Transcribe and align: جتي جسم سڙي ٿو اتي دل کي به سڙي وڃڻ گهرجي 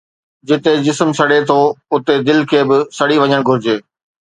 جتي 0.47 0.71
جسم 0.85 1.09
سڙي 1.19 1.39
ٿو 1.49 1.59
اتي 1.93 2.15
دل 2.27 2.39
کي 2.51 2.61
به 2.69 2.77
سڙي 2.97 3.17
وڃڻ 3.23 3.39
گهرجي 3.47 3.75